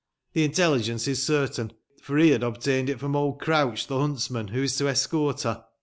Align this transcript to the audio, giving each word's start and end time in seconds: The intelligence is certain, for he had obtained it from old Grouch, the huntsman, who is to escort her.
The 0.33 0.43
intelligence 0.43 1.07
is 1.07 1.21
certain, 1.21 1.73
for 2.01 2.17
he 2.17 2.31
had 2.31 2.41
obtained 2.41 2.89
it 2.89 2.99
from 2.99 3.15
old 3.15 3.37
Grouch, 3.37 3.85
the 3.85 3.99
huntsman, 3.99 4.47
who 4.47 4.63
is 4.63 4.75
to 4.77 4.87
escort 4.87 5.43
her. 5.43 5.63